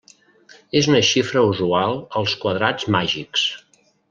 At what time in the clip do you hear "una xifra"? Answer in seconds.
0.93-1.43